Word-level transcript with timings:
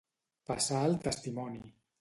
Passar 0.51 0.81
el 0.87 0.97
testimoni. 1.05 1.65